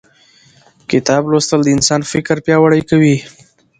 کتاب 0.91 1.23
لوستل 1.31 1.59
د 1.63 1.69
انسان 1.75 2.01
فکر 2.11 2.35
پیاوړی 2.45 2.81
کوي 2.89 3.15